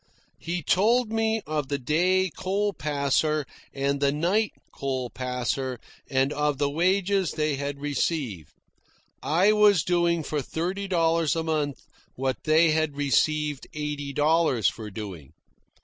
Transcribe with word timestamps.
He 0.39 0.63
told 0.63 1.11
me 1.11 1.43
of 1.45 1.67
the 1.67 1.77
day 1.77 2.31
coal 2.35 2.73
passer 2.73 3.45
and 3.71 3.99
the 3.99 4.11
night 4.11 4.51
coal 4.73 5.11
passer, 5.11 5.79
and 6.09 6.33
of 6.33 6.57
the 6.57 6.71
wages 6.71 7.33
they 7.33 7.57
had 7.57 7.79
received. 7.79 8.51
I 9.21 9.51
was 9.51 9.83
doing 9.83 10.23
for 10.23 10.41
thirty 10.41 10.87
dollars 10.87 11.35
a 11.35 11.43
month 11.43 11.81
what 12.15 12.45
they 12.45 12.71
had 12.71 12.95
received 12.97 13.67
eighty 13.75 14.11
dollars 14.11 14.67
for 14.67 14.89
doing. 14.89 15.33